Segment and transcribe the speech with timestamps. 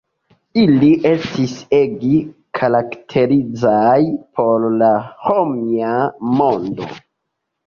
[0.59, 2.21] Ili estis ege
[2.59, 3.99] karakterizaj
[4.41, 4.89] por la
[5.27, 5.93] Romia
[6.43, 6.91] mondo.